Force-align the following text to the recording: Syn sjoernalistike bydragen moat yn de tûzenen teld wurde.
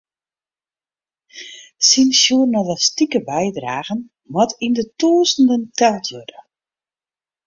Syn 1.87 2.09
sjoernalistike 2.21 3.19
bydragen 3.29 4.01
moat 4.33 4.51
yn 4.65 4.73
de 4.77 4.83
tûzenen 4.99 5.63
teld 5.77 6.05
wurde. 6.13 6.39